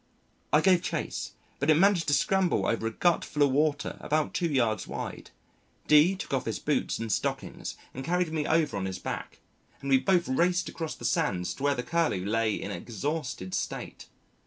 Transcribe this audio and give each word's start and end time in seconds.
I 0.51 0.61
gave 0.61 0.81
chase, 0.81 1.33
but 1.59 1.69
it 1.69 1.75
managed 1.75 2.07
to 2.07 2.15
scramble 2.15 2.65
over 2.65 2.87
a 2.87 2.91
gut 2.91 3.23
full 3.23 3.43
of 3.43 3.51
water 3.51 3.97
about 3.99 4.33
two 4.33 4.47
yards 4.47 4.87
wide. 4.87 5.29
D 5.87 6.15
took 6.15 6.33
off 6.33 6.45
his 6.45 6.57
boots 6.57 6.97
and 6.97 7.11
stockings 7.11 7.75
and 7.93 8.03
carried 8.03 8.33
me 8.33 8.47
over 8.47 8.75
on 8.77 8.85
his 8.87 8.97
back, 8.97 9.41
and 9.79 9.91
we 9.91 9.99
both 9.99 10.27
raced 10.27 10.67
across 10.69 10.95
the 10.95 11.05
sands 11.05 11.53
to 11.53 11.61
where 11.61 11.75
the 11.75 11.83
Curlew 11.83 12.25
lay 12.25 12.55
in 12.55 12.71
an 12.71 12.77
exhausted 12.81 13.53
state. 13.53 14.07